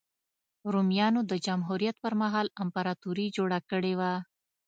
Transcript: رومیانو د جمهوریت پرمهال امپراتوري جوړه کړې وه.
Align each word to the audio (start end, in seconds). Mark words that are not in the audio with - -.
رومیانو 0.73 1.21
د 1.31 1.33
جمهوریت 1.45 1.95
پرمهال 2.03 2.47
امپراتوري 2.63 3.27
جوړه 3.37 3.59
کړې 3.71 3.93
وه. 3.99 4.13